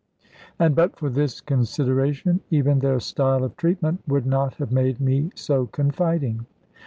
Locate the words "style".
2.99-3.43